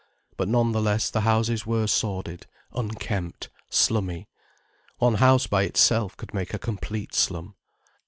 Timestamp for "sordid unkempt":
1.85-3.51